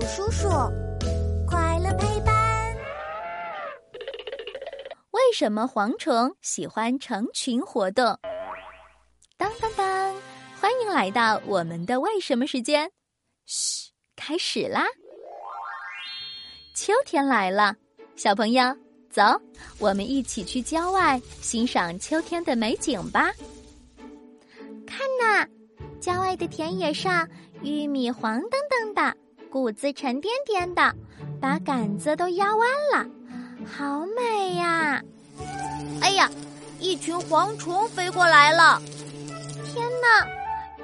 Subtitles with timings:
[0.00, 0.48] 叔叔，
[1.46, 2.76] 快乐陪伴。
[5.10, 8.18] 为什么蝗虫喜欢成群活动？
[9.36, 10.14] 当当当！
[10.60, 12.90] 欢迎来到我们的为什么时间。
[13.46, 14.84] 嘘，开始啦！
[16.74, 17.74] 秋天来了，
[18.16, 18.64] 小朋友，
[19.10, 19.22] 走，
[19.78, 23.30] 我们一起去郊外欣赏秋天的美景吧。
[24.86, 25.46] 看呐，
[26.00, 27.28] 郊外的田野上，
[27.62, 29.16] 玉米黄澄澄的，
[29.50, 30.94] 谷子沉甸甸的，
[31.40, 33.04] 把杆子都压弯了，
[33.66, 35.02] 好美呀！
[36.00, 36.30] 哎呀，
[36.78, 38.80] 一群蝗虫飞过来了！
[39.64, 40.24] 天哪，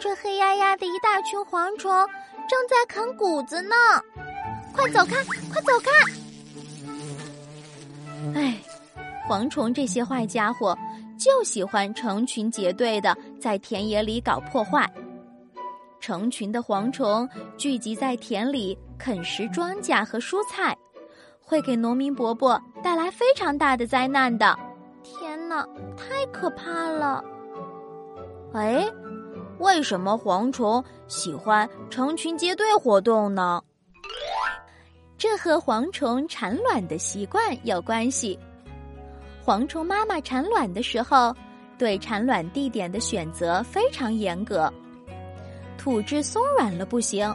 [0.00, 1.90] 这黑压压的一大群蝗虫
[2.48, 3.74] 正在啃谷子呢！
[4.72, 5.90] 快走开，快走开！
[8.34, 8.60] 哎，
[9.28, 10.76] 蝗虫这些坏家伙。
[11.18, 14.86] 就喜欢成群结队的在田野里搞破坏。
[16.00, 20.76] 成群的蝗虫聚集在田里啃食庄稼和蔬菜，
[21.40, 24.58] 会给农民伯伯带来非常大的灾难的。
[25.02, 25.66] 天哪，
[25.96, 27.24] 太可怕了！
[28.52, 28.86] 哎，
[29.58, 33.62] 为什么蝗虫喜欢成群结队活动呢？
[35.18, 38.38] 这和蝗虫产卵的习惯有关系。
[39.44, 41.34] 蝗虫妈妈产卵的时候，
[41.78, 44.72] 对产卵地点的选择非常严格。
[45.86, 47.32] 土质松软了不行，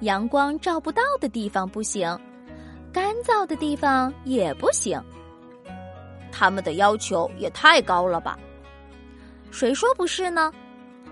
[0.00, 2.06] 阳光照不到的地方不行，
[2.92, 5.02] 干燥的地方也不行。
[6.30, 8.38] 他们的要求也太高了吧？
[9.50, 10.52] 谁说不是呢？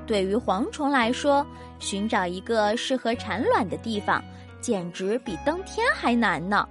[0.07, 1.47] 对于蝗虫来说，
[1.79, 4.23] 寻找一个适合产卵的地方，
[4.61, 6.69] 简直比登天还难呢。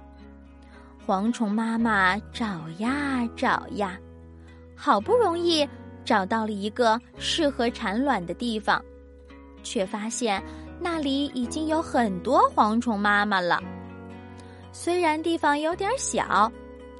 [1.04, 2.46] 蝗虫妈妈找
[2.78, 3.98] 呀找呀，
[4.76, 5.68] 好不容易
[6.04, 8.80] 找到了一个适合产卵的地方，
[9.66, 10.40] 却发现
[10.80, 13.60] 那里已经有很多蝗虫妈妈了。
[14.70, 16.50] 虽然地方有点小，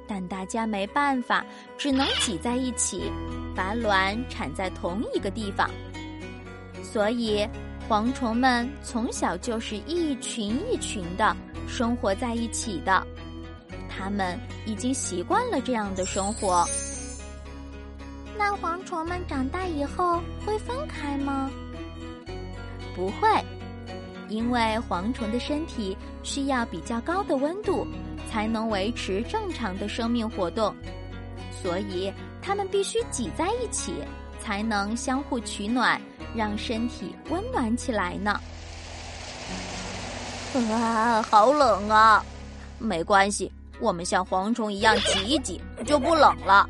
[0.05, 1.45] 但大家没办法，
[1.77, 3.09] 只能挤在一起，
[3.55, 5.69] 把卵产在同一个地方。
[6.83, 7.47] 所以，
[7.87, 11.33] 蝗虫们从小就是一群一群的
[11.69, 13.07] 生活在一起的。
[13.87, 16.65] 他们已经习惯了这样的生活。
[18.37, 21.49] 那蝗虫们长大以后会分开吗？
[22.97, 23.29] 不会，
[24.27, 24.59] 因为
[24.89, 27.87] 蝗虫的身体需要比较高的温度
[28.27, 30.75] 才能维持正常的生命活动，
[31.51, 33.93] 所以它们必须挤在一起，
[34.41, 36.01] 才能相互取暖，
[36.35, 38.41] 让身体温暖起来呢。
[40.71, 42.25] 啊，好冷啊！
[42.79, 43.51] 没关系。
[43.79, 46.67] 我们像蝗虫一样挤一挤，就不冷了。